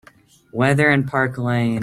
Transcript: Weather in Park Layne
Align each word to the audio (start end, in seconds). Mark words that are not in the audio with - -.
Weather 0.51 0.89
in 0.89 1.03
Park 1.05 1.37
Layne 1.37 1.79